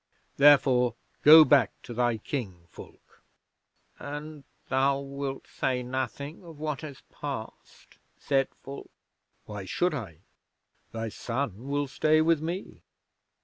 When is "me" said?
12.41-12.81